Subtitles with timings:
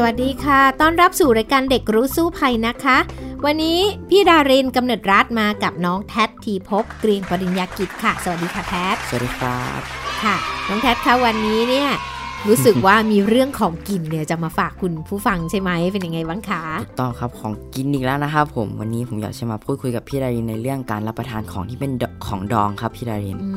[0.00, 2.98] สวัสดีค่ะ ต้อนรับสู่รายการเด็กรู้สู้ภัยนะคะ
[3.44, 9.80] วันนี้พี่ดารินกำเนิดรัฐมากับน้องแท็ทีพบเกรียงปริญญากิจค่ะ สวัสดีค่ะแท็สวัสดีครับ
[10.22, 10.36] ค่ะ
[10.68, 11.88] น้องแท็คะวันนี้เนี่ย
[12.46, 21.92] รู้สึกว่ามีเรื่องของกินเนี่ยจะมาฝากคุณผู้ฟังใช่ไหมเป็นยังไงบ้างคะถูกต้องครับของกินอีกแล้วนะครับผมวันนี้ผมอยากจะมาพูดคุยกับพี่ดารินในเรื่องการรับประทานของที่เป็น
[22.26, 23.50] ของดองครับพี่ดารินอื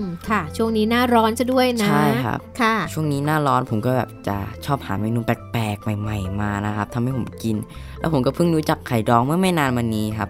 [0.00, 7.56] มค่ะ ช่วงนี้หน้าร้อนจะด้วยนะใช่ครับค่ะ ช่วงนี้หน้าร้อนผมก็แบบจะชอบหาเมนูแปลกๆใหม่ ๆ มานะครับทำให้ผมกิน
[7.98, 10.28] แล้วผมก็เพิ่งรู้จักไข่ดองเมื่อไม่นานมานี้ครับ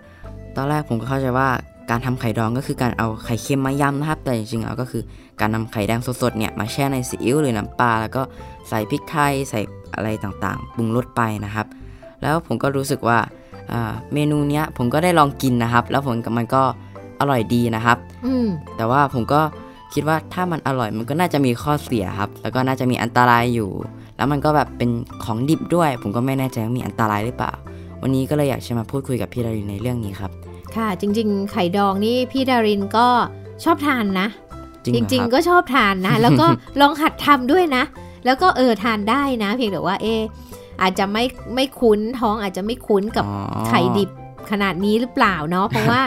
[0.56, 1.48] ตอนแรกผมก็เข้าใจว่า
[1.90, 5.02] การทำไข่ดองก็คือการเอาไข่เค็มมายำนะครับ แต่จริงๆแล้วก็คือ
[5.40, 8.22] การนำไข่แดงสดๆเนี่ยมาแช่ในซีอิ๊วหรือน้ำปลาแล้วก็
[8.68, 9.60] ใส่พริกไทยใส่
[9.94, 11.66] อะไรต่างๆปรุงรสไปนะครับ
[12.22, 13.18] แล้วผมก็รู้สึกว่า
[14.12, 16.62] เมนูเนี้ยผมก็ได้ลองกินนะครับ แล้วผมมันก็
[17.20, 17.98] อร่อยดีนะครับ
[18.76, 19.40] แต่ว่าผมก็
[19.94, 23.70] คิดว่าถ้ามันอร่อยมันก็น่าจะมีข้อเสียครับ แล้วก็น่าจะมีอันตรายอยู่
[24.16, 24.90] แล้วมันก็แบบเป็น
[25.24, 27.52] ของดิบด้วย ผมก็ไม่แน่ใจว่ามีอันตรายหรือเปล่า
[28.02, 30.32] วันนี้ก็เลยอยากจะมาพูดคุยกับพี่ดารินในเรื่องนี้ครับ
[30.76, 33.06] ค่ะ จริง ๆ ไข่ดองนี่พี่ดารินก็
[33.64, 34.28] ชอบทานนะ
[34.94, 36.46] จริง ๆ ก็ชอบทานนะ แล้วก็
[36.80, 37.84] ลองหัดทำด้วยนะ
[38.24, 40.20] แล้วก็เออทานได้นะ เพียงแต่ว่าเออ
[40.82, 43.24] อาจจะไม่ไม่คุ้นท้องอาจจะไม่คุ้นกับ
[43.68, 44.10] ไข่ดิบ
[44.50, 46.00] ขนาดนี้หรือเปล่าเนาะเพราะว่า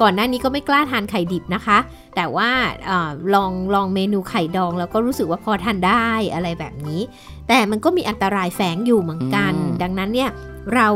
[0.00, 1.78] ก่อนหน้านี้ก็ไม่กล้าทานไข่ดิบนะคะ
[2.16, 2.50] แต่ว่า
[2.90, 2.92] อ
[3.34, 7.00] ลองลองเมนูไข่ดองแล้วก็รู้สึกว่าพอทานได้อะไรแบบนี้
[7.48, 9.52] แต่มันก็มีอันตรายแฝงอยู่เหมือนกัน
[9.82, 10.30] ดังนั้นเนี่ย
[10.74, 10.88] เรา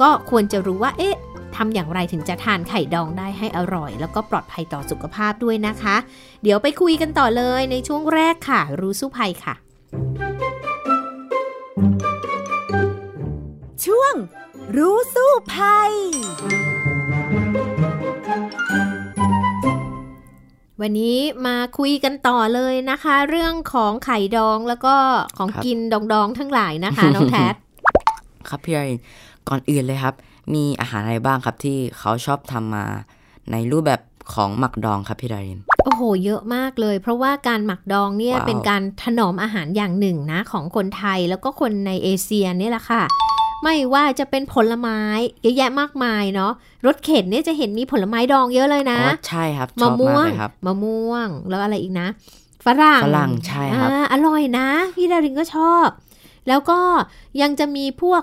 [0.00, 1.14] ก็ควรจะรู้ว่าเอ๊ะ
[1.56, 5.96] ทำอย่างไรถึงจะทานไข่ดองได้ให้อร่อย แล้วก็ปลอดภัยต่อสุขภาพด้วยนะคะ
[6.42, 9.54] เดี๋ยวไปคุยกันต่อเลยในช่วงแรกค่ะ รู้สู้ภัยค่ะ
[13.84, 14.14] ช่วง
[14.76, 15.92] รู้สู้ภัย
[20.80, 24.94] วันนี้มาคุยกันต่อเลยนะคะ เรื่องของไข่ดองแล้วก็
[25.38, 27.54] ของกินดองๆทั้งหลายนะคะน้องแทด
[28.48, 28.80] ครับพี่ไอ
[29.48, 30.14] ก่อนอื่นเลยครับ
[30.54, 32.84] มีอาหารอะไรบ้างครับที่เขาชอบทำมา
[33.52, 34.00] ในรูปแบบ
[34.34, 43.02] ของหมักดองครับพี่ดาริน โอ้โห เยอะมากเลย เพราะว่าการหมักดองเนี่ยเป็นการถนอมอาหารอย่างหนึ่งนะ ของคนไทยแล้วก็คนในเอเชียนี่แหละค่ะ
[43.62, 45.00] ไม่ว่าจะเป็นผลไม้
[45.42, 46.52] เยอะแยะมากมายเนาะ
[46.86, 50.26] รถเข็นเนี่ยจะเห็นมีผลไม้ดองเยอะเลยนะใช่ครับมะม่วง
[50.66, 52.08] มะม่วงแล้วอะไรอีกนะ
[52.66, 55.88] ฝรั่งฝรั่งใช่ครับอร่อยนะ พี่ดารินก็ชอบ
[56.48, 56.80] แล้วก็
[57.42, 58.22] ยังจะมีพวก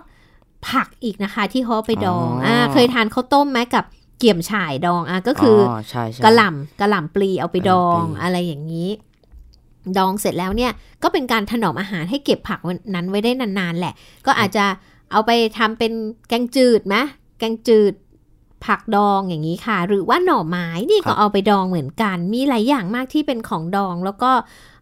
[0.68, 3.86] ผักอีกนะคะ ที่เขาไปดองอ่าเคยทานข้าวต้มไหมกับ
[4.20, 5.81] เกี่ยมฉ่ายดองอะก็คืออ
[6.24, 8.90] กระหล่ำกระหล่ำปลีเอาไปดองอะไรอย่างนี้
[9.98, 10.72] ดองเสร็จแล้วเนี่ย
[11.03, 12.59] ก็เป็นการถนอมอาหารให้เก็บผัก
[12.96, 13.94] นั้นไว้ได้นานๆแหละ
[14.25, 14.66] ก็อาจจะ
[15.12, 15.92] เอาไปทำเป็น
[16.30, 16.96] แกงจืดไหม
[17.40, 17.94] แกงจืด
[18.66, 24.31] ผักดองอย่างนี้ค่ะ หรือว่าหน่อไม้นี่ก็เอาไปดองเหมือนกัน มีหลายอย่างมากที่เป็นของดองแล้วก็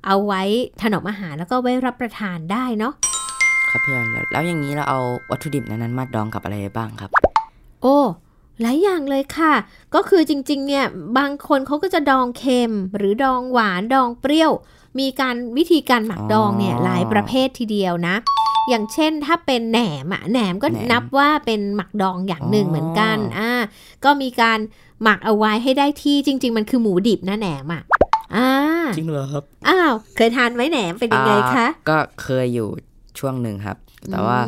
[0.06, 0.42] เอาไว้
[0.82, 2.94] ถนอมอาหารแล้วก็ไว้รับประทานได้เนาะ
[3.70, 5.00] ครับพี่ออยแล้วอย่างนี้เราเอา
[5.32, 7.12] วัตถุดิบนั้นมาดองกับอะไรบ้างครับ
[7.82, 7.98] โอ้
[8.62, 9.54] หลายอย่างเลยค่ะ
[9.96, 10.86] ก็คือจริงๆเนี่ย
[11.18, 14.52] บางคนเขาก็จะดองเค็ม หรือดองหวานดองเปรี้ยว
[15.00, 18.16] มีการวิธีการหมักดองเนี่ยหลายประเภททีเดียวนะ
[18.70, 23.52] อย่างเช่นถ้าเป็นแหนมอะแหนมก็นับว่าเป็นหมักดองอย่างหนึ่งเหมือนกันอ่า
[24.06, 24.60] ก็มีการ
[25.04, 27.84] หมักเอาไว้ให้ได้ที่จริง ๆ มันคือหมูดิบนะแหนมอะ
[28.36, 28.50] อ่า
[28.98, 32.70] จริงเหรอครับอ้าวเคยทานไหมแหนมเป็นยังไงคะก็เคยอยู่
[33.20, 33.78] ช่วงหนึ่งครับ
[34.12, 34.40] แต่ว่า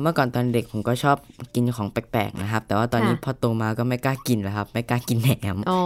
[0.00, 1.16] เมื่อก่อนตอนเด็กผมก็ชอบ
[1.54, 5.82] กินของแปลกๆนะครับ แต่ว่าตอนนี้พอโตมาก็ไม่กล้ากินแล้วครับ ไม่กล้ากินแหนมอ๋อ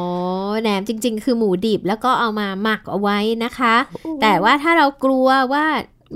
[0.60, 3.74] แหนมจริง ๆ คือหมูดิบแล้วก็เอามาหมักเอาไว้นะคะ
[4.22, 5.64] แต่ว่าถ้าเรากลัวว่า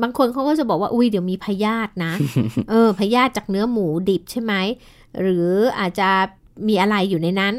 [0.03, 2.13] บางคนเขาก็จะบอกว่าอุ้ยเดี๋ยวมีพยาธินะ
[2.71, 4.53] เออพยาธิจากเนื้อหมูดิบใช่ไหม
[5.21, 5.49] หรือ
[5.79, 6.09] อาจจะ
[6.69, 7.55] มีอะไรอยู่ในนั้น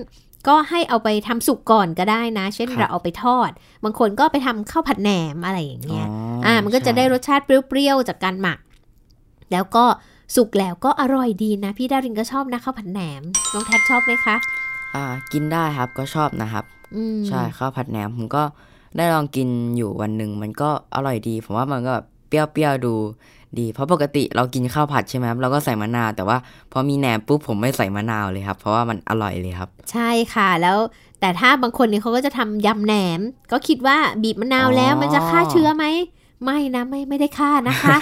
[0.47, 3.49] ก็ให้เอาไปทำสุกก่อนก็ได้นะ เช่นเราเอาไปทอด
[3.83, 6.05] บางคนก็ไปทำข้าวผัดแหนมอะไรอย่างเงี้ย
[6.45, 8.59] อ่ามันก็จะได้รสชาติเปรี้ยวๆจากการหมัก
[9.51, 9.85] แล้วก็
[10.35, 13.23] สุกแล้วก็อร่อยดีนะ พี่ดารินก็ชอบนะข้าวผัดแหนม
[13.53, 14.35] น้องแทดชอบไหมคะ
[14.95, 16.65] อ่ากินได้ครับก็ชอบนะครับ
[17.27, 18.43] ใช่ข้าวผัดแหนมผมก็
[18.97, 19.47] ได้ลองกิน
[19.77, 21.93] อยู่วันหนึ่งมันก็อร่อยดี ผมว่ามันก็
[22.27, 22.93] เปรี้ยวๆดู
[23.59, 26.37] ดีเพราะปกติเรากินข้าวผัดใช่ไหมครับเราก็ใส่มะนาว แต่ว่า
[26.71, 30.77] พอมีแหนมปุ๊บผมไม่ใส่มะนาวเลยครับ เพราะว่ามันอร่อยเลยครับ ใช่ค่ะแล้ว
[31.19, 33.19] แต่ถ้าบางคนเนี่ยเขาก็จะทำยำแหนม
[33.51, 35.85] ก็คิดว่าบีบมะนาวแล้วมันจะฆ่าเชื้อไหม
[36.43, 37.97] ไม่นะไม่ไม่ได้ฆ่านะคะ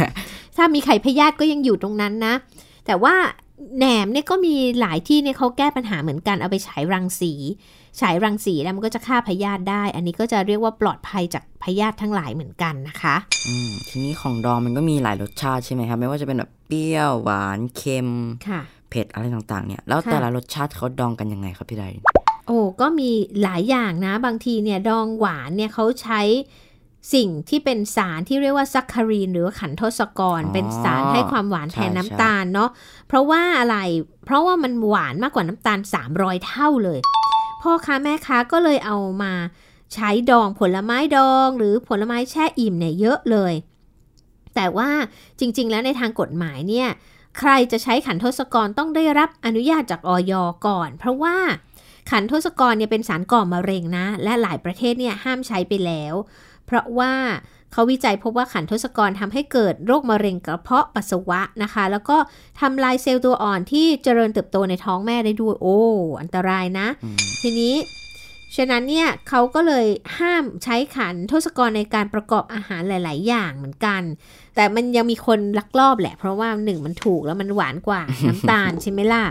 [0.57, 2.33] ถ้ามีไข่พยาธิก็ยังอยู่ตรงนั้นนะ
[2.85, 3.15] แต่ว่า
[3.77, 7.33] แหนมเนี่ยก็มีหลายที่เนี่ยเขาแก้ปัญหาเหมือนกันเอาไปฉายรังสี
[7.99, 13.15] ฉายรังสีแล้วมันก็จะฆ่าพยาธิได้ อันนี้ก็จะเรียกว่าปลอดภัยจากพยาธิทั้งหลายเหมือนกันนะคะ
[13.47, 18.09] อืมทีนี้ของดองมันก็มีหลายรสชาติใช่ไหมครับไม่ว่าจะเป็นแบบเปรี้ยวหวานเค็ม
[18.47, 21.85] ค่ะเผ็ดอะไรต่างๆเนี่ยแล้วค่ะแต่ละรสชาติเขาดองกันยังไงครับพี่ได
[22.47, 23.09] โอ้ก็มี
[23.43, 26.21] หลายอย่างนะ บางทีเนี่ยดองหวานเนี่ยเขาใช้
[27.13, 32.69] สิ่งที่เป็นสารที่เรียกว่าซัคคารีน หรือว่าขันโทสกรอ๋อเป็นสารให้ความหวานแทนใช่น้ำตาลเนาะ
[33.07, 33.77] เพราะว่าอะไร
[34.25, 35.79] เพราะว่ามันหวานมากกว่าน้ำตาล
[36.11, 36.99] 300 เท่าเลย
[37.61, 39.33] พ่อค้าแม่ค้าก็เลยเอามา
[39.93, 43.53] ใช้ดองผลไม้ดอง หรือผลไม้แช่อิ่มเนี่ยเยอะเลย
[44.55, 44.89] แต่ว่า
[45.39, 46.87] จริง ๆ แล้วในทางกฎหมายเนี่ย
[47.39, 50.33] ใครจะใช้ขันโทษกรต้องได้รับอนุญาตจากออย
[50.67, 51.35] ก่อน เพราะว่า
[52.11, 56.15] ขันโทษกรเนี่ยเป็นสารก่อมะเร็งนะ และหลายประเทศเนี่ยห้ามใช้ไปแล้ว
[56.71, 57.13] เพราะว่า
[57.71, 62.17] เขาวิจัยพบว่าขันโทษกรทำให้เกิดโรคมะเร็งกระเพาะปัสสาวะนะคะ แล้วก็
[62.59, 65.79] ทำลายเซลล์ตัวอ่อนที่เจริญเติบโตในท้องแม่ได้ด้วย โอ้
[66.21, 67.75] อันตรายนะอืมทีนี้
[68.55, 69.87] ฉะนั้นเนี่ยเขาก็เลย
[70.17, 74.01] ห้ามใช้ขันโทษกรในการประกอบอาหารหลาย ๆ อย่างเหมือนกัน
[74.55, 79.25] แต่มันยังมีคนลักลอบแหละ เพราะว่าหนึ่งมันถูกแล้วมันหวานกว่าน้ำตาลใช่ไหมล่ะ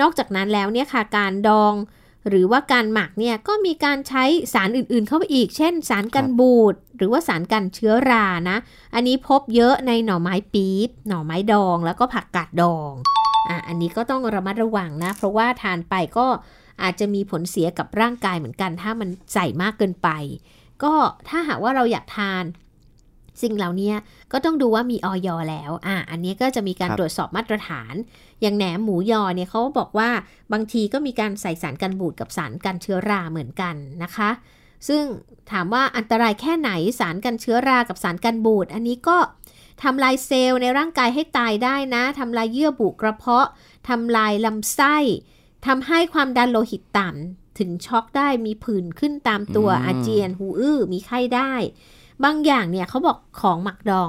[0.00, 1.74] นอกจากนั้นแล้วเนี่ยค่ะการดอง
[2.28, 4.24] หรือว่าการหมักเนี่ยก็มีการใช้
[4.54, 8.56] สารอื่นๆ เข้าไปอีก เช่น สารกันบูดหรือว่าสารกันเชื้อรานะ
[8.94, 12.92] อันนี้พบเยอะในหน่อไม้ปี๊บหน่อไม้ดอง แล้วก็ผักกาดดอง
[13.48, 16.26] อะอันนี้ก็ต้องระมัดระวังนะ เพราะว่าทานไปก็
[16.82, 20.08] อาจจะมีผลเสียกับร่างกายเหมือนกัน ถ้ามันใส่มากเกินไป
[20.82, 20.92] ก็
[21.28, 22.44] ถ้าหากว่าเราอยากทาน
[23.42, 23.92] สิ่งเหล่านี้
[24.32, 27.94] ก็ต้องดูว่ามีออยแล้ว อะ อันนี้ก็จะมีการครับตรวจสอบมาตรฐาน
[28.40, 30.10] อย่างแหนมหมูยอเนี่ยเขาบอกว่า
[30.52, 34.30] บางทีก็มีการใส่สารกันบูดกับสารกันเชื้อราเหมือนกันนะคะ
[34.88, 35.04] ซึ่ง
[35.50, 39.18] ถามว่าอันตรายแค่ไหนสารกันเชื้อรากับสารกันบูด อันนี้ก็
[39.82, 43.48] ทำลายเซลล์ในร่างกายให้ตายได้นะทำลายเยื่อบุกระเพาะ
[43.88, 44.96] ทำลายลำไส้
[45.66, 51.52] ทำให้ความดันโลหิตต่ำถึงช็อกได้มีผื่นขึ้นตามตัวอืมอาเจียนหูอื้อมีไข้ได้
[52.24, 54.08] บางอย่างเนี่ยเขาบอกของหมักดอง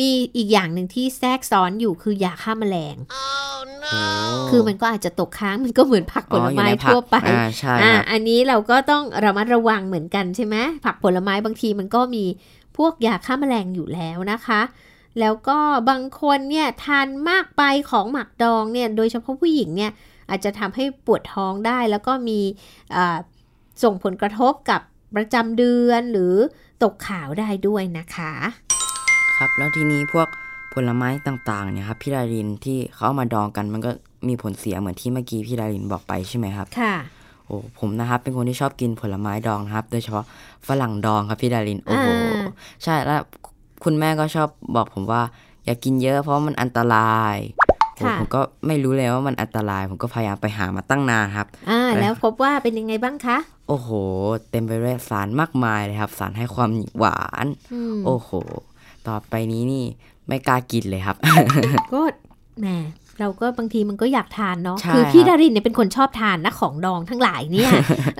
[0.00, 3.22] มีอีกอย่างหนึ่งที่แทรกซ้อนอยู่คือยาฆ่าแมลงโอ้
[4.50, 12.24] คือมันก็อาจจะตกค้างมันก็เหมือนผักผอ๋อลอยู่ไม้ในผักทั่วไปอ่าใช่อ่าครับอันนี้เราก็ต้องระมัดระวังเหมือนกันใช่ไหมผักผลไม้บางทีมันก็มี
[12.76, 14.60] พวกยาฆ่าแมลงอยู่แล้วนะคะ
[15.20, 15.58] แล้วก็
[15.90, 19.92] บางคนเนี่ยทานมากไปของหมักดองเนี่ยโดยเฉพาะผู้หญิงเนี่ย
[20.30, 22.40] อาจจะทำให้ปวดท้องได้ แล้วก็มี
[22.94, 23.16] อ่า
[23.82, 24.80] ส่งผลกระทบกับ
[25.16, 26.34] ประจำเดือนหรือ
[26.82, 28.32] ตกขาวได้ด้วยนะคะ
[29.38, 30.28] ครับแล้วทีนี้พวก
[30.74, 33.90] ผลไม้ต่างๆเนี่ยครับพี่ดารินที่เขาเอามาดองกันมันก็
[34.28, 36.94] มีผลเสียเหมือนที่เมื่อกี้พี่ดารินบอกไปใช่ไหมครับ ค่ะ
[37.46, 40.24] โอ้ผมนะครับเป็นคนที่ชอบกินผลไม้ดองนะครับ โดยเฉพาะ
[40.68, 42.46] ฝรั่งดองครับพี่ดารินโอ้โหอ่า
[42.84, 43.22] ใช่แล้ว
[43.84, 45.22] คุณแม่ก็ชอบบอกผมว่า
[45.64, 47.67] อย่ากินเยอะเพราะมันอันตรายโอ้ค่ะ
[48.20, 53.90] ผมก็ไม่รู้เลยว่ามันอันตราย ผมก็พยายามไปหามาตั้งนานครับ อ่า แล้วพบว่าเป็นยังไงบ้างคะ โอ้โห
[54.50, 58.30] เต็มไปด้วยสารมากมายเลยครับ สารให้ความหวานอืมโอ้โห
[59.08, 59.84] ต่อไปนี้นี่
[60.28, 61.16] ไม่กล้ากินเลยครับ
[61.92, 62.02] ก็
[62.60, 62.66] แหม
[63.20, 67.70] เราก็บางทีมันก็อยากทานเนาะใช่คือพี่ครับดารินเนี่ยเป็นคนชอบทานนะของดองทั้งหลายเนี่ย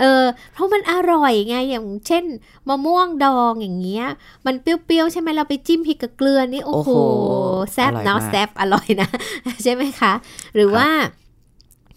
[0.00, 2.24] เออเพราะมันอร่อยไงอย่างเช่น
[2.68, 4.06] มะม่วงดองอย่างเงี้ย
[4.46, 6.90] มันเปรี้ยวๆใช่ไหมเราไปจิ้มพริกกับเกลือนี่โอ้โห
[7.72, 9.08] แซ่บเนาะแซ่บอร่อยนะ
[9.62, 10.12] ใช่ไหมคะ
[10.54, 10.88] หรือว่า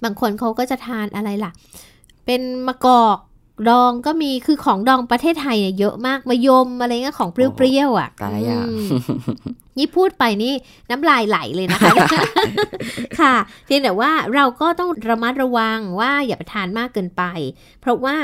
[0.03, 1.51] บางคนเขาก็จะทานอะไรล่ะ
[2.25, 3.17] เป็นมะกอก
[3.70, 8.88] ดองก็มีคือของดองประเทศไทยเนี่ยเยอะมากมะยมอะไรเงี้ยของเปรี้ยวๆอะแต่ละอย่างอืม
[9.78, 10.54] นี่พูดไปนี่
[10.90, 11.94] น้ำลายไหลเลยนะคะ
[13.20, 13.36] ค่ะ
[13.66, 17.24] เพียงแต่ว่าเราก็ต้องระมัดระวังว่าอย่าไปทานมากเกินไป
[17.82, 18.16] เพราะว่า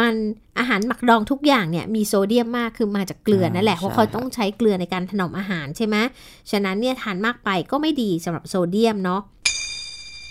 [0.00, 0.14] มัน
[0.58, 5.96] อาหารหมักดองทุกอย่างเนี่ยมีโซเดียมมากคือมาจากเกลือนั่นแหละอ่าเพราะใช่เขาต้องใช้เกลือในการถนอมอาหารใช่ไหม
[6.50, 9.20] ฉะนั้นเนี่ยทานมากไปก็ไม่ดีสำหรับโซเดียมเนาะ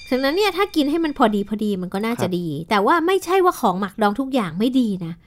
[0.10, 5.20] ฉะนั้นเนี่ยถ้ากินให้มันพอดีพอดีมันก็น่าจะดี แต่ว่าไม่ใช่ว่าของหมักดองทุกอย่างไม่ดีนะครับ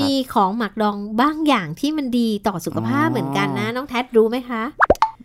[0.00, 4.62] มีของหมักดองบ้างอย่างที่มันดีต่อสุขภาพอ๋อเหมือนกันนะ น้องแท็ดรู้ไหมคะ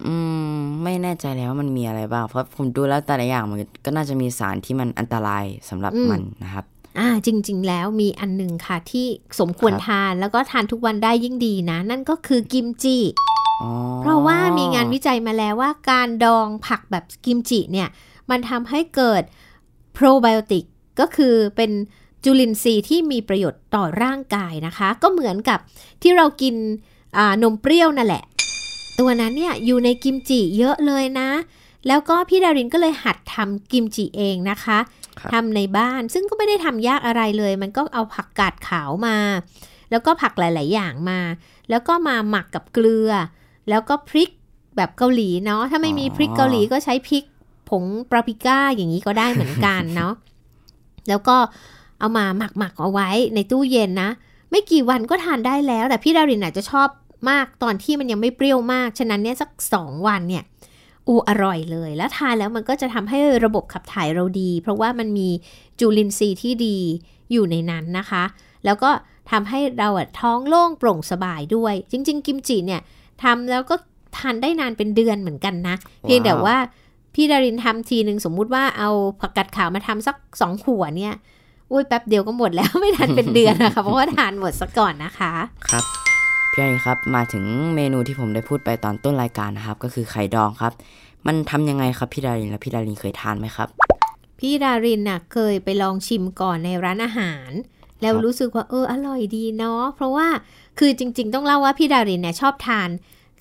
[0.08, 0.16] อื
[0.54, 6.66] ม ไม่แน่ใจแล้วว่ามันมีอะไรบ้าง เพราะผมดูแล้วแต่ละอย่างมันก็น่าจะมีสารที่มันอันตรายสำหรับอืมมันนะครับ
[7.00, 9.08] อ่าจริง ๆ แล้วมีอันหนึ่งค่ะที่
[9.40, 12.98] สมควรครับทานแล้วก็ทานทุกวันได้ยิ่งดีนะ นั่นก็คือกิมจิ
[13.62, 13.72] อ๋อ
[14.02, 17.90] เพราะว่ามีงานวิจัยมาแล้วว่าการดองผักแบบกิมจิเนี่ย
[18.30, 19.24] มันทำให้เกิด
[19.94, 20.66] โปรไบโอติก
[21.00, 21.72] ก็คือเป็น
[22.24, 25.60] จุลินทรีย์ที่มีประโยชน์ต่อร่างกายนะคะ ก็เหมือนกับ
[26.02, 26.56] ที่เรากิน
[27.18, 28.24] อ่านมเปรี้ยวนั่นแหละ
[29.00, 31.30] ตัวนั้นเนี่ยอยู่ในกิมจิเยอะเลยนะ
[31.88, 34.80] แล้วก็พี่ดารินก็เลยหัดทำกิมจิเองนะคะ
[35.20, 39.18] ครับทำในบ้านซึ่งก็ไม่ได้ทำยากอะไรเลย มันก็เอาผักกาดขาวมา
[39.92, 41.20] แล้วก็ผักหลาย ๆ อย่างมา
[41.70, 43.12] แล้วก็มาหมักกับเกลือ
[43.70, 44.30] แล้วก็พริก
[44.78, 47.24] แบบเกาหลีเนาะถ้าไม่มีพริกเกาหลีก็ใช้พริก
[47.70, 50.14] ผงปราปิก้าอย่างนี้ก็ได้เหมือนกันเนาะ
[51.10, 51.38] แล้วก็
[52.00, 54.10] เอามาหมักหมักๆเอาไว้ในตู้เย็นนะ
[54.52, 56.90] ไม่กี่วันก็ทานได้แล้ว แต่พี่ดารินอาจจะชอบ
[57.30, 60.44] มากตอนที่มันยังไม่เปรี้ยวมาก ฉะนั้นเนี่ยสักสองวันเนี่ย
[61.08, 65.30] อูอร่อยเลย แล้วทานแล้วมันก็จะทำให้ระบบขับถ่ายเราดี เพราะว่ามันมี
[65.80, 66.78] จุลินทรีย์ที่ดี
[67.32, 68.24] อยู่ในนั้นนะคะ
[68.66, 68.92] แล้วก็
[69.32, 72.82] ทำให้เราอะท้องโล่งโปร่งสบายด้วย จริง ๆ กิมจิเนี่ย
[73.24, 73.76] ทำแล้วก็
[74.18, 76.58] ทานได้นานเป็นเดือนเหมือนกันนะ เพียงแต่ว่า
[77.14, 78.90] พี่ดารินทำทีหนึ่งสมมุติว่าเอา
[79.22, 81.14] ผักกาดขาวมาทำสักสองหัวเนี่ย
[81.72, 85.32] อุ้ยแป๊บเดียวก็หมดแล้วไม่ทันเป็นเดือนนะคะเพราะว่าทานหมดซะก่อนนะคะ
[85.70, 85.84] ครับ
[86.52, 87.44] พี่ไอครับมาถึง
[87.76, 90.74] เมนูที่ผมได้พูดไปตอนต้นรายการนะครับ ก็คือไข่ดองครับ
[91.28, 93.68] มันทำยังไงครับพี่ดารินและพี่ดารินเคยทานไหมครับ
[94.40, 97.52] พี่ดารินน่ะเคยไปลองชิมก่อนในร้านอาหาร
[98.02, 100.28] แล้วครับรู้สึกว่าเอออร่อยดีเนาะเพราะว่า
[100.80, 102.90] คือจริง ๆ ต้องเล่าว่าพี่ดารินเนี่ยชอบทาน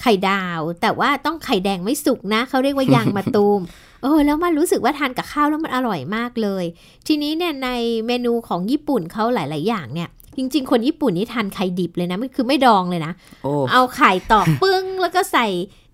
[0.02, 3.60] ไข่ดาว แต่ว่าต้องไข่แดงไม่สุกนะ เขาเรียกว่ายางมะตูม
[4.02, 6.64] เออแล้วมันรู้สึกว่าทานกับข้าวแล้วมันอร่อยมากเลย
[7.06, 7.68] ทีนี้เนี่ยใน
[8.06, 13.12] เมนูของญี่ปุ่นเขาหลาย ๆ อย่างเนี่ยจริง ๆ คนญี่ปุ่นนี่ทานไข่ดิบเลยนะมันคือไม่ดองเลยนะ
[13.42, 15.46] โอ้เอาไข่ตอกปึ้ง แล้วก็ใส่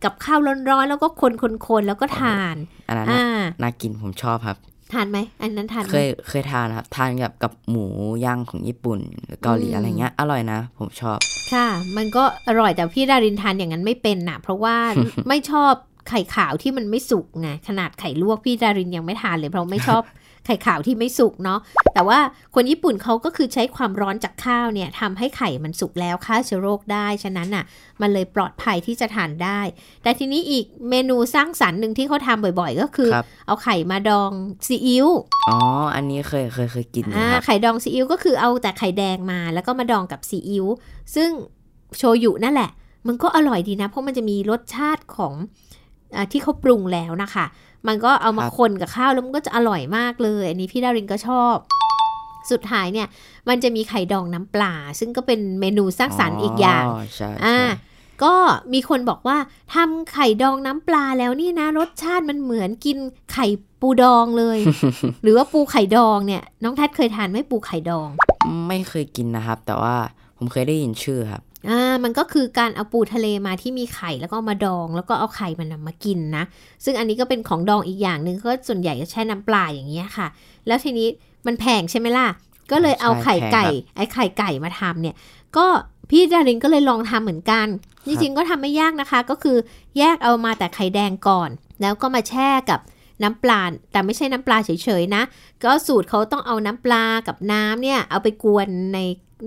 [0.04, 0.38] กับข้าว
[0.70, 1.23] ร้อนๆแล้วก็ค
[1.80, 2.56] นๆๆแล้วก็ทาน
[2.88, 4.56] อันนั้นอ่าน่ะน่ากินผมชอบครับ
[4.92, 7.87] ทานไหมอันนั้นทานไหเคมยเคยทานครับทานกับกับหมู
[8.25, 11.18] ย่างของญี่ปุ่นหรือเกาหลีอืมอะไรเงี้ยอร่อยนะ ผมชอบ
[11.52, 14.76] ค่ะ มันก็อร่อยแต่พี่ดารินทานอย่างนั้นไม่เป็นนะเพราะว่า
[15.28, 15.73] ไม่ชอบ
[16.08, 20.04] ไข่ขาวที่มันไม่สุกไงขนาดไข่ลวกพี่ดารินยังไม่ทานเลยเพราะไม่ชอบ
[20.46, 21.61] ไข่ขาวที่ไม่สุกเนาะ
[21.94, 22.18] แต่ว่า
[22.54, 27.64] คนญี่ปุ่นเขาก็คือใช้ความร้อนจากข้าวเนี่ยทำให้ไข่มันสุกแล้วฆ่าเชื้อโรคได้ฉะนั้นน่ะ
[28.00, 29.61] มันเลยปลอดภัยที่จะทานได้
[30.02, 34.30] แต่ทีนี้อีกเมนูสร้างสรรค์หนึ่งที่เขาทำบ่อยๆ ก็คือครับเอาไข่มาดอง
[34.66, 35.06] ซีอิ๊ว
[35.49, 35.58] อ๋อ
[35.94, 40.66] อันนี้เคยเคยเคยกินอยู่อ่าครับไข่ดองซีอิ๊วก็คือเอาแต่ไข่แดงมา แล้วก็มาดองกับซีอิ๊ว
[41.14, 41.30] ซึ่ง
[41.96, 42.70] โชยุนั่นแหละ
[43.06, 45.84] มันก็อร่อยดีนะ เพราะมันจะมีรสชาติของอา
[46.33, 47.47] ที่เขาปรุงแล้วนะคะ
[47.87, 51.56] มันก็เอามาคนกับข้าวแล้วมันก็จะอร่อยมากเลย อันนี้พี่ดารินก็ชอบ
[52.50, 53.09] สุดท้ายเนี่ย
[53.49, 56.85] มันจะมีไข่ดองน้ำปลา ซึ่งก็เป็นเมนูสร้างสรรค์อีกอย่าง
[57.16, 57.92] ใช่อ่าใช่
[58.25, 58.35] ก็
[58.73, 59.38] มีคนบอกว่า
[59.75, 62.99] ทำไข่ดองน้ำปลาแล้วนี่นะ รสชาติมันเหมือนกิน
[63.33, 63.47] ไข่
[63.80, 64.59] ปูดองเลย
[65.23, 68.09] หรือว่าปูไข่ดองเนี่ย น้องแทดเคยทานไหมปูไข่ดอง
[68.68, 69.94] ไม่เคยกินนะครับ แต่ว่า
[70.37, 76.44] ผมเคยได้ยินชื่อครับ อ่ามันก็คือการเอาปูทะเลมาที่มีไข่แล้วก็เอามาดอง แล้วก็เอาไข่มันนะมากินนะ
[76.85, 80.26] ซึ่งอันนี้ก็เป็นของดองอีกอย่างหนึ่งก็ส่วนใหญ่จะใช้น้ำปลาอย่างเงี้ยค่ะ
[80.66, 81.09] แล้วทีนี้
[81.47, 82.28] มันแพงใช่ไหมล่ะ
[82.71, 85.14] ก็เลยเอาไข่ไก่ใช่แพงครับไอ้ไข่ไก่มาทำเนี่ย
[85.56, 85.66] ก็
[86.11, 87.66] พี่ดารินก็เลยลองทำเหมือนกัน
[88.06, 89.56] จริงๆก็ทำไม่ยากนะคะ ก็คือ
[89.99, 92.80] แยกเอามาแต่ไข่แดงก่อน แล้วก็มาแช่กับ
[93.23, 95.23] น้ำปลา แต่ไม่ใช่น้ำปลาเฉยๆนะ
[95.64, 98.99] ก็สูตรเขาต้องเอาน้ำปลากับน้ำเนี่ย เอาไปกวนใน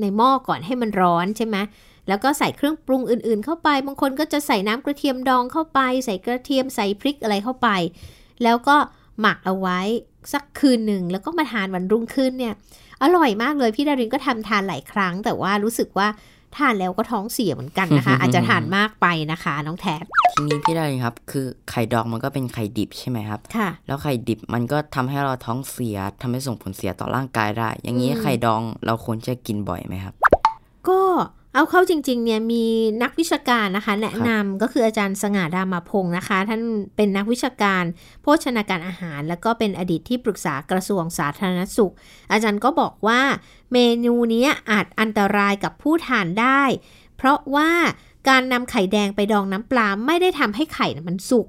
[0.01, 1.57] ในหม้อก่อนให้มันร้อนใช่ไหม
[2.07, 7.69] แล้วก็ใส่เครื่องปรุงอื่นๆ เข้าไป บางคนก็จะใส่น้ำกระเทียมดองเข้าไป ใส่กระเทียมใส่พริกอะไรเข้าไป
[8.43, 8.75] แล้วก็
[9.21, 9.79] หมักเอาไว้
[10.33, 12.53] สักคืนหนึ่งแล้วก็มาทานวันรุ่งขึ้นเนี่ย
[13.03, 16.07] อร่อยมากเลยพี่ดารินก็ทำทานหลายครั้ง แต่ว่ารู้สึกว่า
[16.57, 30.13] ทานแล้วก็ท้องเสียเหมือนกันนะคะ อาจจะทานมากไปนะคะ น้องแทดทีนี้พี่ได้เลยครับ คือไข่ดองมันก็เป็นไข่ดิบใช่ไหมครับค่ะ แล้วไข่ดิบมันก็ทำให้เราท้องเสียทำให้ส่งผลเสียต่อร่างกายได้ อย่างนี้อืมไข่ดองเราควรจะกินบ่อยไหมครับ
[30.89, 31.01] ก็
[31.57, 32.65] เอาเข้าจริงๆเนี่ยมี
[33.03, 36.61] นักวิชาการนะคะ แนะนำก็คืออาจารย์สง่าดามาพงศ์นะคะ ท่าน
[36.95, 37.83] เป็นนักวิชาการ
[38.21, 41.93] โภชนาการอาหาร แล้วก็เป็นอดีตที่ปรึกษากระทรวงสาธารณสุข
[42.31, 43.21] อาจารย์ก็บอกว่า
[43.73, 46.63] เมนูเนี้ยอาจอันตรายกับผู้ทานได้
[47.17, 47.69] เพราะว่า
[48.29, 51.47] การนำไข่แดงไปดองน้ำปลาไม่ได้ทำให้ไข่น่ะมันสุก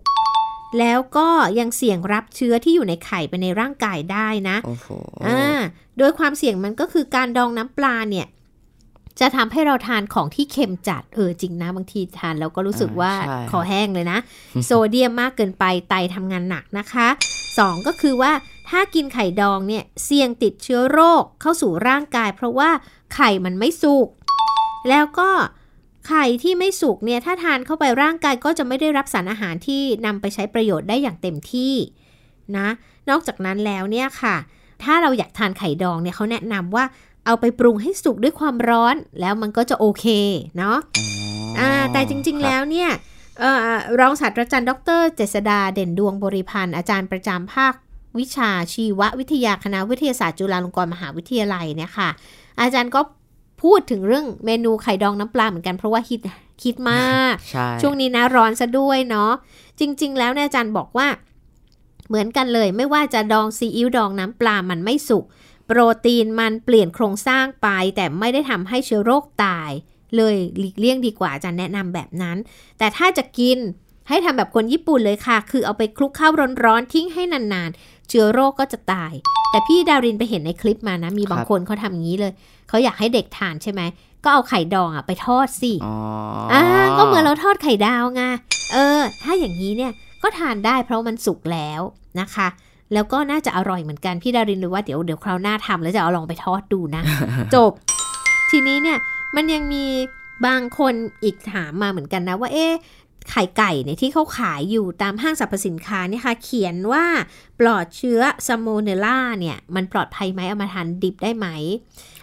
[0.79, 4.89] แล้วก็ยังเสี่ยงรับเชื้อที่อยู่ในไข่ไปในร่างกายได้นะโอ้โห
[5.29, 5.59] อ่า
[5.99, 8.29] โดยความเสี่ยงมันก็คือการดองน้ำปลาเนี่ย
[9.21, 14.19] จะทำให้เราทานของที่เค็มจัดเออจริงนะบางทีทานแล้วก็รู้สึกว่าใช่คอแห้งเลยนะ
[14.65, 17.09] โซเดียมมากเกินไปไตทำงานหนักนะคะ
[17.59, 18.33] สองก็คือว่า
[18.69, 22.71] ถ้ากินไข่ดองเนี่ยเสี่ยงติดเชื้อโรคเข้าสู่ร่างกาย เพราะว่า
[23.15, 24.09] ไข่มันไม่สุก
[24.89, 25.31] แล้วก็
[26.09, 31.75] ไข่ที่ไม่สุกเนี่ยถ้าทานเข้าไปร่างกายก็จะไม่ได้รับสารอาหารที่นำไปใช้ประโยชน์ได้อย่างเต็มที่
[32.57, 32.69] นะ
[33.11, 34.37] นอกจากนั้นแล้วเนี่ยค่ะ
[34.83, 36.85] ถ้าเราอยากทานไข่ดองเนี่ยเขาแนะนำว่า
[37.29, 40.07] เอาไปปรุงให้สุกด้วยความร้อนแล้วมันก็จะโอเค
[40.59, 41.07] เนาะอ๋อ
[41.57, 42.91] ออ่าแต่จริงๆคบแล้วเนี่ย
[43.41, 47.75] เอ่อรองศาสตราจารย์ ดร เจษดาเด่นดวงบริพันธ์อาจารย์ประจำภาค
[48.19, 52.09] วิชาชีววิทยาคณะวิทยาศาสตร์จุฬาลงกรณ์มหาวิทยาลัยเนี่ยค่ะ
[52.61, 53.01] อาจารย์ก็
[53.63, 56.21] พูดถึงเรื่องเมนูไข่ดองน้ำปลาเหมือนกันเพราะว่าฮิต
[56.65, 59.33] ฮิตมากใช่ช่วงนี้นะร้อนซะด้วยเนาะ
[59.81, 61.09] จริง ๆ แล้วเนี่ยอาจารย์บอกว่า
[62.09, 65.25] เหมือนกันเลย ไม่ว่าจะดองซีอิ๊วดองน้ำปลามันไม่สุก
[65.69, 69.71] โปรตีนมันเปลี่ยนโครงสร้างไป แต่ไม่ได้ทำให้เชื้อโรคตาย
[70.17, 72.37] เลยหลีกเลี่ยงดีกว่าอาจารย์แนะนำแบบนั้น
[72.79, 73.59] แต่ถ้าจะกิน
[74.09, 76.33] ให้ทำแบบคนญี่ปุ่นเลยค่ะ คือเอาไปคลุกข้าว
[76.65, 79.13] ร้อนๆ ทิ้งให้นานๆ เชื้อโรคก็จะตาย
[79.51, 82.33] แต่พี่ดารินไปเห็นในคลิปมานะ มีบางครับคนเขาทำอย่างนี้เลย
[82.69, 83.83] เขาอยากให้เด็กทานใช่ไหม
[84.25, 85.95] ก็เอาไข่ดองอะไปทอดสิอ๋อ
[86.53, 86.63] อ่า
[86.99, 88.23] ก็เหมือนเราทอดไข่ดาวไง
[88.73, 91.81] เออ ถ้าอย่างนี้เนี่ย ก็ทานได้เพราะมันสุกแล้ว
[92.21, 92.49] นะคะ
[92.93, 97.03] แล้วก็น่าจะอร่อยเหมือนกัน พี่ดารินเลยว่าเดี๋ยวเดี๋ยวคราวหน้าทำแล้วจะเอาลองไปทอดดูนะ
[97.55, 97.73] จบ
[98.51, 98.99] ทีนี้เนี่ย
[99.37, 99.87] มันยังมี
[100.47, 102.75] บางคนอีกถามมาเหมือนกันนะว่าเอ๊ะ
[103.31, 107.05] ไข่ไก่เนี่ยที่เขาขายอยู่ตามห้างสรรพสินค้าเนี่ยค่ะ เขียนว่า
[107.61, 111.47] ปลอดเชื้อซามโมเนล่าเนี่ย มันปลอดภัยไหมเอามาทานดิบได้ไหม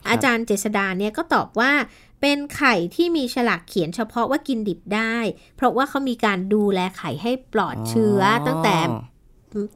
[0.10, 1.72] อาจารย์เจษดาเนี่ยก็ตอบว่า
[2.22, 5.16] เป็นไข่ที่มีฉลากเขียนเฉพาะว่ากินดิบได้
[5.56, 8.76] เพราะว่าเขามีการดูแลไข่ให้ปลอดเชื้ออตั้งแต่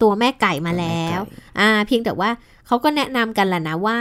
[0.02, 1.20] ตัวแม่ไก่มาแล้ว
[1.60, 2.30] อ่า เพียงแต่ว่า
[2.68, 3.98] เขาก็แนะนำกันแหละนะว่า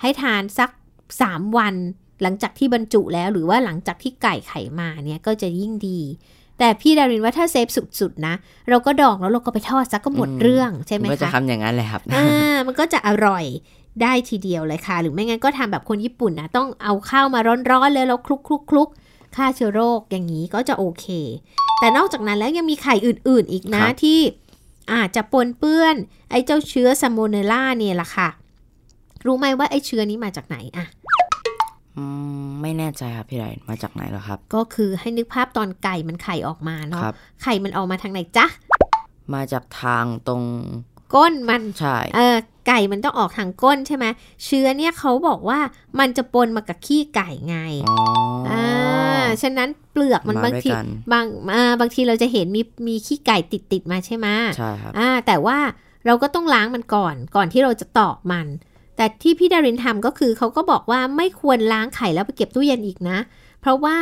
[0.00, 0.70] ให้ทานสัก
[1.12, 1.74] 3 วัน
[2.22, 6.00] หลังจากที่บรรจุแล้วหรือว่าหลังจากที่ไก่ไข่มาเนี่ยก็จะยิ่งดี
[6.58, 7.68] แต่พี่ดารินว่าถ้าเซฟ
[8.00, 8.34] สุดๆนะ
[8.68, 13.44] เราก็ดองแล้วเราก็ไปทอดซักก็หมดอืมเรื่องใช่ไหมผมก็จะคะทำอย่างนั้นเลยครับอ่ามันก็จะอร่อย
[14.02, 18.88] ได้ทีเดียวเลยค่ะ หรือไม่งั้นก็ทำแบบคนญี่ปุ่นนะต้องเอาข้าวมาร้อนๆเลยแล้วคลุกคลุกคลุก
[19.36, 21.06] ฆ่าเชื้อโรคอย่างนี้ก็จะโอเค
[21.80, 24.18] แต่นอกจากนั้นแล้วยังมีไข่อื่นๆอีกนะครับที่
[24.92, 25.96] อาจจะปนเปื้อน
[26.30, 28.28] ไอ้เจ้าเชื้อซามโมเนล่าเนี่ยแหละค่ะ
[29.26, 30.86] รู้ไหมว่าไอ้เชื้อนี้มาจากไหนอะ
[31.96, 32.04] อื
[32.44, 38.46] มไม่แน่ใจครับพี่ไรมาจากไหนเหรอครับ ก็คือให้นึกภาพตอนไก่มันไข่ออกมาเนาะครับไข่มันออกมาทางไหนจ๊ะ
[39.34, 40.42] มาจากทางตรง
[41.14, 42.36] ก้นมันใช่เออ
[42.68, 44.06] ไก่มันต้องออกทางก้นใช่ไหม
[44.44, 45.60] เชื้อเนี่ยเขาบอกว่า
[45.98, 47.58] มันจะปนมากับขี้ไก่ไง
[47.88, 47.96] อ๋อ
[48.48, 48.51] ออ่า
[49.42, 55.58] ฉะนั้นเปลือกมันมาบางด้วยทีกันบางอ่าบางทีเราจะเห็นมีมีขี้ไก่ติดติดๆมาใช่ไหมใช่ครับอ่าแต่ว่า
[56.06, 58.46] เราก็ต้องล้างมันก่อนก่อนที่เราจะตอกมัน
[58.96, 63.18] แต่ที่พี่ดารินทำก็คือเขาก็บอกว่าไม่ควรล้างไข่แล้วไปเก็บตู้เย็นอีกนะ
[63.60, 63.96] เพราะว่า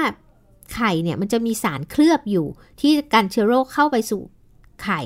[0.74, 2.46] ไข่เนี่ยมันจะมีสารเคลือบอยู่
[2.80, 4.22] ที่กันเชื้อโรคเข้าไปสู่
[4.82, 5.00] ไข่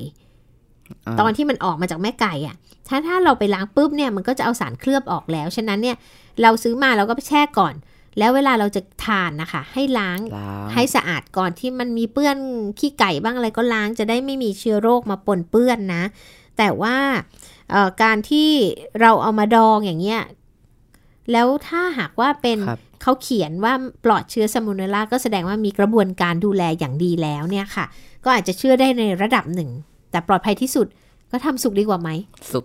[1.06, 2.56] อ่าตอนที่มันออกมาจากแม่ไก่อะ่ะ
[2.88, 5.96] ถ้าถ้าเราไปล้างปุ๊บเนี่ยมันก็จะเอาสารเคลือบออกแล้ว ฉะนั้นเนี่ย
[6.42, 7.74] เราซื้อมาเราก็ไปแช่ก่อน
[8.18, 12.36] แล้วเวลาเราจะทานนะคะ ให้ล้างล้างให้สะอาดก่อนที่มันมีเปื้อน
[12.78, 16.02] ขี้ไก่บ้างอะไรก็ล้างจะได้ไม่มีเชื้อโรคมาปนเปื้อนนะ
[16.58, 16.96] แต่ว่า
[17.70, 18.50] เอ่อการที่
[19.00, 20.22] เราเอามาดองอย่างเงี้ย
[21.32, 23.72] แล้วถ้าหากว่าเป็นครับเขาเขียนว่า
[24.04, 27.84] ปลอดเชื้อซามูเนลล่าก็แสดงว่ามีกระบวนการดูแลอย่างดีแล้วเนี่ยค่ะ
[28.24, 29.70] ก็อาจจะเชื่อได้ในระดับหนึ่ง
[30.10, 30.86] แต่ปลอดภัยที่สุด
[31.34, 32.10] ก็ทำสุกดีกว่าไหม
[32.52, 32.64] สุก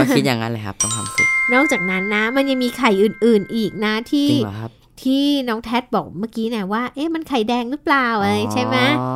[0.00, 4.70] ก็คิดอย่างนั้นเลยครับ ต้องทำสุก นอกจากนั้นนะ มันยังมีไข่อื่น ๆ อีกนะที่จริงเหรอครับ
[5.02, 9.12] ที่น้องแท็ดบอกเมื่อกี้นะว่า เอ๊ะมันไข่แดงหรือเปล่าอะไรใช่ไหมอ๋อ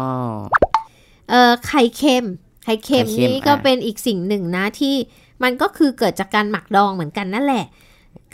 [1.31, 2.24] เออไข่เค็ม
[2.64, 4.94] ไข่เค็ม ไข่เค็มนี่ก็อะเป็นอีกสิ่งหนึ่งนะที่
[5.42, 7.64] มันก็คือเกิดจากการหมักดองเหมือนกันนั่นแหละ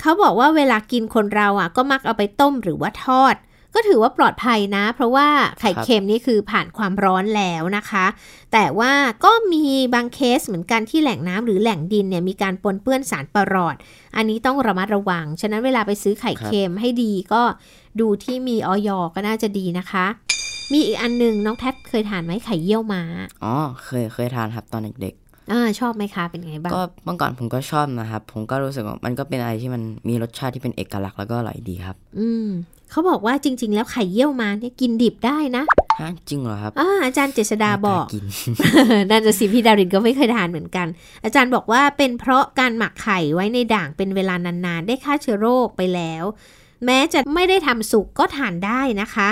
[0.00, 3.34] เขาบอกว่าเวลากินคนเราอะ ก็มักเอาไปต้มหรือว่าทอด
[3.74, 5.28] ก็ถือว่าปลอดภัยนะ เพราะว่า
[5.60, 8.06] ไข่เค็มนี่คือผ่านความร้อนแล้วนะคะ
[8.52, 8.92] แต่ว่า
[9.24, 13.76] ก็มีบางเคสเหมือนกันที่แหล่งน้ำหรือแหล่งดินเนี่ยมีการปนเปื้อนสารประหลอด
[14.16, 17.42] อันนี้ต้องระมัดระวัง ฉะนั้นเวลาไปซื้อไข่เค็มให้ดีก็
[18.00, 20.06] ดูที่มีออยก็น่าจะดีนะคะ
[20.72, 23.02] มีอีกอันหนึงน้องแท็บเคยทานไหมไข่เยี่ยวม้า
[23.44, 23.54] อ๋อ
[23.84, 25.14] เคยเคยทานครับตอนเด็ก
[25.52, 32.48] อ่าชอบไหมคะเป็นไงบ้างๆก็เมื่อก่อนผมก็ชอบนะครับ ผมก็รู้สึกว่ามันก็เป็นอะไรที่มันมีรสชาติที่เป็นเอกลักษณ์แล้วก็อร่อยดีครับ อืม
[32.90, 35.64] เขาบอกว่าจริง ๆ แล้วไข่เยี่ยวม้าเนี่ยกินดิบได้นะ
[36.00, 38.24] ฮะจริงเหรอครับอ่าอาจารย์เจษดาบอกไม่ล้กิน
[39.10, 40.86] นั่นจะสิพี่ดารินก็ไม่เคยทานเหมือนกัน
[41.24, 46.24] อาจารย์บอกว่าเป็นเพราะการหมักไข่ไว้ในด่างเป็นเวลานานๆ ได้ฆ่าเชื้อโรคไปแล้ว
[46.84, 49.28] แม้จะไม่ได้ทำสุกก็ทานได้นะคะ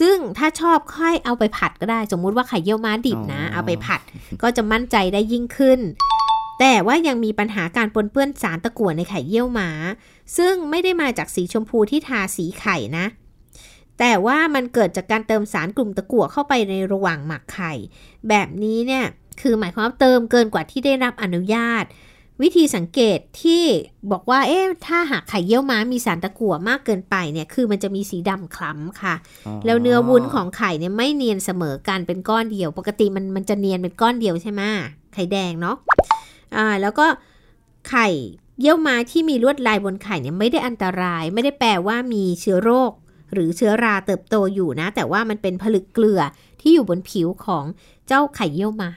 [0.00, 4.00] ซึ่งถ้าชอบค่อยเอาไปผัดก็ได้ สมมุติว่าไข่เยี่ยวม้าดิบนะอ๋อเอาไปผัด
[4.42, 5.80] ก็จะมั่นใจได้ยิ่งขึ้น
[6.60, 9.70] แต่ว่ายังมีปัญหาการปนเปื้อนสารตะกั่วในไข่เยี่ยวม้า
[10.36, 13.06] ซึ่งไม่ได้มาจากสีชมพูที่ทาสีไข่นะ
[13.98, 17.72] แต่ว่ามันเกิดจากการเติมสารกลุ่มตะกั่วเข้าไปในระหว่างหมักไข่
[18.28, 19.04] แบบนี้เนี่ย
[19.40, 21.84] คือหมายความว่าเติมเกินกว่าที่ได้รับอนุญาต
[22.42, 23.64] วิธีสังเกตที่
[24.12, 29.14] บอกว่าเอ๊ะถ้าหากไข่เยี่ยวม้ามีสารตะกั่วมากเกินไปเนี่ยคือมันจะมีสีดำคล้ำค่ะ
[29.46, 34.62] อ๋อแล้วเนื้อวุ้นของไข่เนี่ยไม่เนียนเสมอกันเป็นก้อนเดียว ปกติมันมันจะเนียนเป็นก้อนเดียวใช่ไหม
[35.14, 35.76] ไข่แดงเนาะ
[36.56, 37.06] อ่าแล้วก็
[37.88, 38.08] ไข่
[38.60, 42.92] เยี่ยวม้าที่มีลวดลายบนไข่เนี่ยไม่ได้อันตราย ไม่ได้แปลว่ามีเชื้อโรค
[43.32, 46.20] หรือเชื้อราเติบโตอยู่นะ แต่ว่ามันเป็นผลึกเกลือ
[46.60, 47.64] ที่อยู่บนผิวของ
[48.08, 48.90] เจ้าไข่เยี่ยวม้า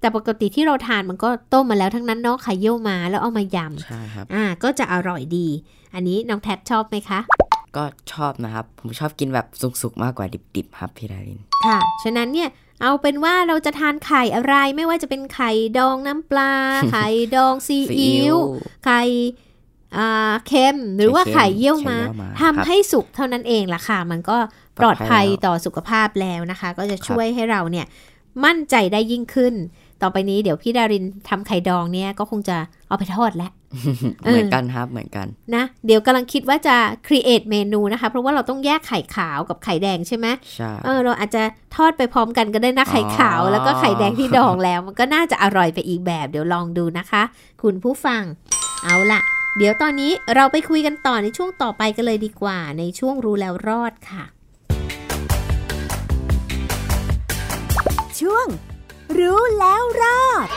[0.00, 5.46] แต่ปกติที่เราทานมันก็ต้มมาแล้วทั้งนั้นเนาะไข่เยี่ยวม้าแล้วเอามายำใช่ครับอ่าก็จะอร่อยดี
[5.94, 7.20] อันนี้น้องแทดชอบไหมคะ
[7.76, 9.46] ก็ชอบนะครับ ผมชอบกินแบบ
[9.82, 10.26] สุกๆมากกว่า
[10.56, 12.48] ดิบๆครับพี่ดารินค่ะฉะนั้นเนี่ย
[12.82, 16.52] เอาเป็นว่าเราจะทานไข่อะไรไม่ว่าจะเป็นไข่ดองน้ำปลา
[16.92, 18.38] ไข่ดองซีซีอิ๊อิ๊วว
[18.84, 19.00] ไข่
[19.96, 24.36] อ่าเค็มหรือว่าไข่ไข่เค็มเยี่ยวม้าไข่เยี่ยวม้าทำครับให้สุกเท่านั้นเองล่ะค่ะ มันก็
[24.78, 27.86] ปปลลออดดภัภัยยแล้วต่อสุขภาพแล้วนะคะ ก็จะช่วยให้เราเนี่ย
[28.44, 29.54] มั่นใจได้ยิ่งขึ้น
[30.02, 32.56] ต่อไปนี้เดี๋ยวพี่ดารินทำไข่ดองเนี่ยก็คงจะ
[32.88, 33.52] เอาไปทอดแล้ว
[34.24, 41.42] เออเหมือนกันครับเหมือนกันนะเดี๋ยวกำลังคิดว่าจะ create เมนูนะคะ เพราะว่าเราต้องแยกไข่ขาวกับไข่แดงใช่ไหมใช่เออเราอาจจะ
[41.76, 47.22] ทอดไปพร้อมกันก็ได้นะไข่ขาวอ๋อแล้วก็ไข่แดงที่ดองแล้ว มันก็น่าจะอร่อยไปอีกแบบ เดี๋ยวลองดูนะคะ
[47.62, 48.22] คุณผู้ฟัง
[48.84, 49.20] เอาล่ะ
[49.58, 54.24] เดี๋ยวตอนนี้เราไปคุยกันต่อในช่วงต่อไปกันเลยดีกว่า ในช่วงรู้แล้วรอดค่ะ
[58.20, 58.46] ช่วง
[59.18, 60.48] รู้แล้วรอด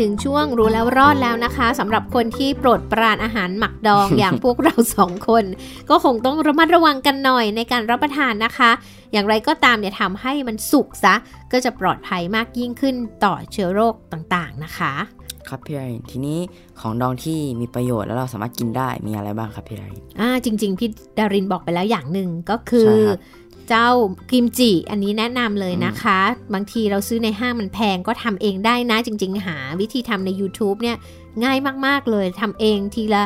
[0.00, 5.44] ถึงช่วงรู้แล้วรอดแล้วนะคะสำหรับคนที่โปรดปรานอาหารหมักดองอย่างพวกเราสองคน
[5.90, 8.70] ก็คงต้องระมัดระวังกันหน่อยในการรับประทานนะคะ
[9.12, 11.14] อย่างไรก็ตามเนี่ยทำให้มันสุกซะ
[11.52, 14.92] ก็จะปลอดภัยมากยิ่งขึ้นต่อเชื้อโรคต่างๆนะคะ
[15.48, 16.38] ครับพี่ไรนทีนี้
[16.80, 23.18] ของดองที่มีประโยชน์แล้วเราสามารถกินได้มีอะไรบ้างครับพี่ไรนอ่าจริง ๆ พี่ดารินบอกไปแล้วอย่างหนึ่งก็คือใช่ครับ
[23.74, 23.92] เจ้า
[24.32, 26.20] กิมจิอันนี้แนะนำเลยนะคะ
[26.54, 30.96] บางทีเราซื้อในห้างมันแพงก็ทำเองได้นะ จริง ๆ หาวิธีทำใน YouTube เนี่ย
[31.44, 33.22] ง่ายมาก ๆ เลยทำเองทีละ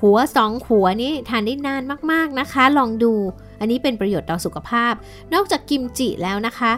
[0.00, 3.12] หัวสองหัวนี่ทานได้นานมากๆนะคะ ลองดู
[3.60, 4.92] อันนี้เป็นประโยชน์ต่อสุขภาพ
[5.34, 6.72] นอกจากกิมจิแล้วนะคะ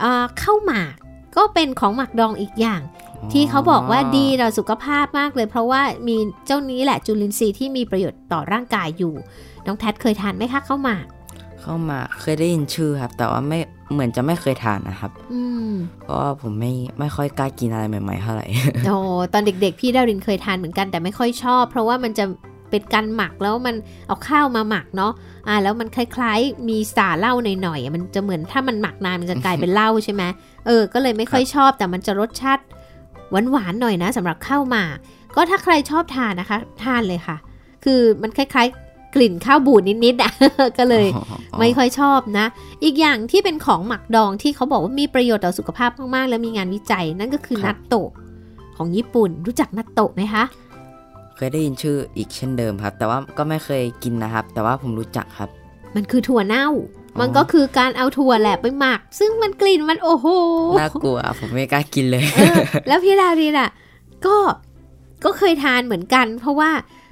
[0.00, 0.94] เอ่อข้าวหมาก
[1.36, 2.80] ก็เป็นของหมักดองอีกอย่าง
[3.32, 9.14] ที่เขาบอกว่าดีต่อสุขภาพมากเลย เพราะว่ามีเจ้านี้แหละจุลินทรีย์ที่มีประโยชน์ต่อร่างกายอยู่
[9.66, 11.06] น้องแทดเคยทานไหมคะข้าวหมาก
[11.64, 13.58] เข้ามาเคยได้ยินชื่อครับ แต่ว่าไม่
[13.92, 15.70] เหมือนจะไม่เคยทานนะครับอืม
[16.02, 18.46] เพราะว่าผมไม่ไม่ค่อยกล้ากินอะไรใหม่ๆเท่าไหร่
[18.86, 18.96] โอ้
[19.32, 22.24] ตอนเด็กๆ พี่ดารินเคยทานเหมือนกันแต่ไม่ค่อยชอบ เพราะว่ามันจะ
[22.70, 23.74] เป็นการหมักแล้วมัน
[24.06, 25.12] เอาข้าวมาหมักเนาะ
[25.48, 30.22] อ่าแล้วมันคล้ายๆ มีสาเหล้าหน่อยๆอะมันจะเหมือนถ้ามันหมักนานมันจะกลายเป็นเหล้าใช่ไหม
[30.66, 32.62] เออ ก็เลยไม่ค่อยชอบ แต่มันจะรสชาติ
[33.50, 34.96] หวานๆหน่อยนะสำหรับข้าวหมาก
[35.36, 37.36] ก็ถ้าใครชอบทานนะคะ ทานเลยค่ะ
[37.84, 38.83] คือมันคล้ายๆ
[39.14, 40.32] กลิ่นข้าวบูดนิดๆอะ
[40.78, 41.06] ก็เลย
[41.60, 42.46] ไม่ค่อยชอบนะ
[42.84, 48.10] อีกอย่างที่เป็นของหมักดองที่เขาบอกว่ามีประโยชน์ต่อสุขภาพมากๆ แล้วมีงานวิจัยนั่นก็คือครันับตโตะ
[48.76, 50.44] ของญี่ปุ่น รู้จักนัตโตะไหมคะ
[51.36, 55.48] เคยได้ยินชื่ออีกเช่นเดิมครับ แต่ว่าก็ไม่เคยกินนะครับ แต่ว่าผมรู้จักครับ
[55.96, 56.68] มันคือถั่วเน่า
[57.16, 60.26] อมันก็คือการเอาถั่วแหละไปหมัก ซึ่งมันกลิ่นมันโอ้โห
[60.80, 62.56] น่ากลัวผมไม่กล้ากินเลยเออ
[62.88, 63.70] แล้วพี่ดารินอะ
[64.26, 64.36] ก็
[65.24, 67.03] ก็เคยทานเหมือนกัน เพราะว่าอ่า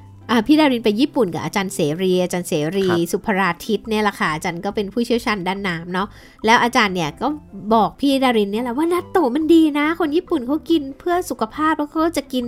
[0.46, 6.08] พี่ดารินไปญี่ปุ่นกับอาจารย์เสรีอาจารย์เสรีครับสุภราทิตเนี่ยแหละค่ะอาจารย์ก็เป็นผู้เชี่ยวชาญด้านน้ำเนาะ
[6.46, 7.26] แล้วอาจารย์เนี่ยก็
[7.74, 12.44] บอกพี่ดารินเนี่ยแหละว่านัตโตะมันดีนะ คนญี่ปุ่นเขากินเพื่อสุขภาพแล้วเขาก็จะกิน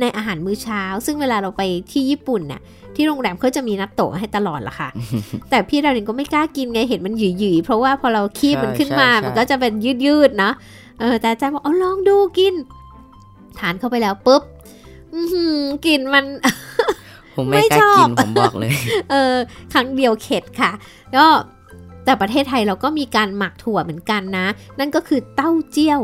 [0.00, 2.60] ในอาหารมื้อเช้า ซึ่งเวลาเราไปที่ญี่ปุ่นน่ะ
[2.94, 4.88] ที่โรงแรมเขาจะมีนัตโตะให้ตลอดละค่ะ
[5.50, 9.72] แต่พี่ดารินก็ไม่กล้ากินไงเห็นมันหยืยๆเพราะว่าพอเราคีบมันขึ้นมาใช่ใช่มันก็จะเป็น
[10.06, 10.54] ยืดๆเนาะ
[11.00, 12.54] เออแต่อาจารย์บอกเอาลองดูกิน
[13.58, 14.42] ทานเข้าไปแล้วปุ๊บ
[15.14, 16.24] อือหือกลิ่นมัน
[17.36, 18.72] ผมไม่ไม่กล้าชอบกินผมบอกเลย
[19.10, 19.36] เออ
[19.72, 20.72] ครั้งเดียวเข็ดค่ะ
[21.16, 21.26] ก็
[22.04, 24.46] แต่ประเทศไทยเราก็มีการหมักถั่วเหมือนกันนะ
[24.78, 26.00] นั่นก็คือเต้าเจี้ยว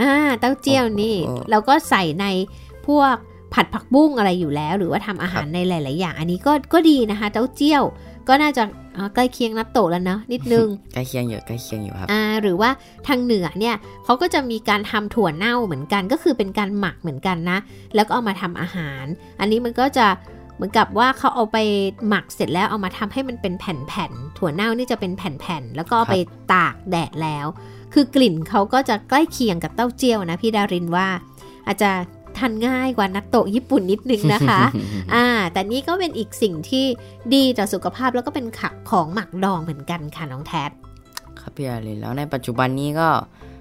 [0.00, 2.26] อ่าเต้าเจี้ยวนี่โอ้โอ้เราก็ใส่ใน
[2.86, 3.14] พวก
[3.54, 7.82] ผัดผักบุ้งอะไรอยู่แล้ว หรือว่าทำอาหารในหลาย ๆ อย่าง อันนี้ก็ก็ดีนะคะ เต้าเจี้ยว
[8.28, 8.62] ก็น่าจะ
[8.96, 12.70] อ่าใกล้เคียงนัตโตะแล้วเนาะนิดนึงใกล้เคียงอยู่ใกล้เคียงอยู่ครับอ่าหรือว่า
[13.06, 17.58] ทางเหนือเนี่ยเขาก็จะมีการทำถั่วเน่าเหมือนกัน ก็คือเป็นการหมักเหมือนกันนะ
[17.94, 19.04] แล้วก็เอามาทำอาหาร
[19.40, 20.06] อันนี้มันก็จะ
[20.60, 21.58] เหมือนกับว่าเขาเอาไป
[22.08, 26.16] หมักเสร็จแล้วเอามาทำให้มันเป็นแผ่นๆถั่วเน่านี่จะเป็นแผ่นๆแล้วก็เอาไป
[26.52, 27.46] ตากแดดแล้ว
[27.94, 31.08] คือกลิ่นเขาก็จะใกล้เคียงกับเต้าเจี้ยวนะพี่ดารินว่า
[31.66, 31.90] อาจจะ
[32.38, 34.60] ทานง่ายกว่านัตโตะญี่ปุ่นนิดนึงนะคะ
[35.14, 36.84] อ่า แต่นี่ก็เป็นอีกสิ่งที่
[37.34, 40.70] ดีต่อสุขภาพแล้วก็เป็นขักของหมักดองเหมือนกันค่ะน้องแทด
[41.40, 43.08] ครับพี่อารินแล้วในปัจจุบันนี้ก็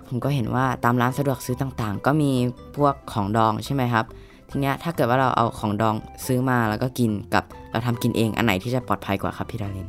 [0.07, 2.31] ผมก็เห็นว่าตามร้านสะดวกซื้อต่างๆ ก็มี
[2.77, 4.05] พวกของดองใช่ไหมครับ
[4.49, 9.87] ทีเนี้ยถ้าเกิดว่าเราเอาของดองซื้อมาแล้วก็กินกับเราทำกินเองอันไหนที่จะปลอดภัยกว่าครับพี่ดาริน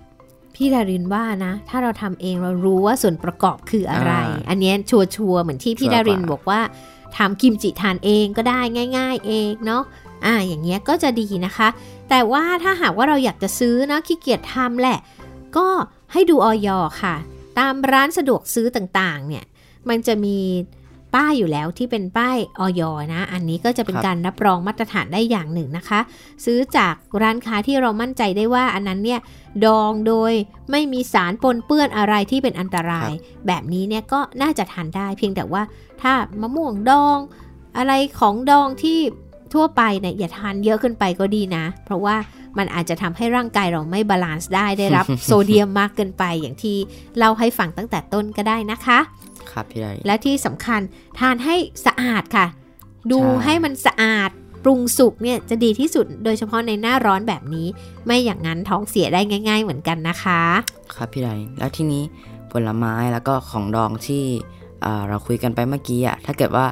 [0.55, 6.61] พี่ดารินว่านะ ถ้าเราทำเองเรารู้ว่าส่วนประกอบคืออะไรออันเนี้ยชัวชัวร์ๆเหมือนที่พี่ดารินบอกว่า
[7.17, 8.61] ทำกิมจิทานเองก็ได้
[8.97, 9.83] ง่าย ๆ เองเนาะ
[10.25, 11.69] อ่าอย่างเงี้ยก็จะดีนะคะ
[12.11, 14.99] แต่ว่าถ้าหากว่าเราอยากจะซื้อนะขี้เกียจทำแหละ
[15.57, 15.67] ก็
[16.13, 16.69] ให้ดูออย
[17.03, 17.17] ค่ะ
[17.59, 19.45] ตามร้านสะดวกซื้อต่างๆ เนี่ย
[19.89, 20.39] มันจะมี
[21.15, 22.83] ป้ายอยู่แล้วที่เป็นป้ายออย
[23.15, 26.01] นะ อันนี้ก็จะเป็นครับการรับรองมาตรฐานได้อย่างหนึ่งนะคะ
[26.45, 29.21] ซื้อจากร้านค้าที่เรามั่นใจได้ว่าอันนั้นเนี่ย
[29.65, 30.33] ดองโดย
[30.71, 33.11] ไม่มีสารปนเปื้อนอะไรที่เป็นอันตราย
[33.47, 35.63] แบบนี้เนี่ยก็น่าจะทานได้ เพียงแต่ว่า
[36.03, 37.19] ถ้ามะม่วงดอง
[37.79, 38.99] อะไรของดองที่
[39.55, 42.17] ทั่วไปเนี่ยอย่าทานเยอะขึ้นไปก็ดีนะ เพราะว่า
[42.59, 46.77] มันอาจจะทำให้ร่างกายเราไม่ balance ได้ได้รับโซเดียมมากเกินไปอย่างที่
[47.19, 48.99] เล่าให้ฟังตั้งแต่ต้นก็ได้นะคะ
[49.53, 50.81] ครับพี่ไดและที่สำคัญ
[51.19, 52.47] ทานให้สะอาดค่ะ
[53.11, 54.31] ดูใช่ให้มันสะอาด
[54.65, 57.67] ปรุงสุกเนี่ยจะดีที่สุดโดยเฉพาะในหน้าร้อนแบบนี้
[58.07, 60.41] ไม่อย่างนั้นท้องเสียได้ง่าย ๆ เหมือนกันนะคะ
[60.95, 62.03] ครับพี่ไดแล้วทีนี้
[62.53, 64.25] ผลไม้แล้วก็ของดองที่
[64.85, 66.65] อ่าเราคุยกันไปเมื่อกี้อะถ้าเกิดว่า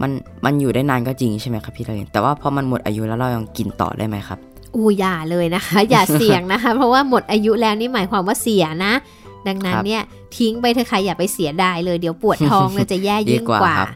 [0.00, 0.10] มัน
[0.44, 4.38] มันอยู่ได้นานก็จริงใช่ไหมครับพี่ไดแต่ว่าพอมันหมดอายุแล้วเรายังกินต่อได้ไหมครับ
[4.74, 8.92] อู้อย่าเลยนะคะ อย่าเสี่ยงนะคะ เพราะว่าหมดอายุแล้วนี่หมายความว่าเสียนะ
[9.48, 10.02] ดังนั้นครับเนี่ย
[10.36, 13.88] ทิ้งไปเถอะค่ะอย่าไปเสียดายเลยเดี๋ยวปวดท้องเลยจะแย่ยิ่งดีกว่ากว่าครับ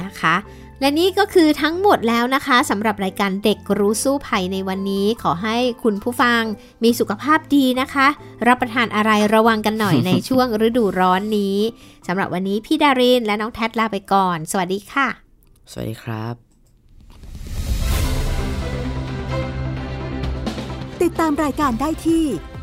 [0.00, 0.36] นะคะ
[0.80, 6.42] และนี่ก็คือทั้งหมดแล้วนะคะสำหรับรายการเด็กรู้สู้ภัยในวันนี้ ขอให้คุณผู้ฟัง
[6.84, 8.06] มีสุขภาพดีนะคะ
[8.48, 11.58] รับประทานอะไรระวังกันหน่อยในช่วงฤดูร้อนนี้
[12.06, 15.08] สำหรับวันนี้พี่ดารินและน้องแทดลาไปก่อน สวัสดีค่ะ
[15.72, 16.34] สวัสดีครับ
[21.02, 22.24] ติดตามรายการได้ที่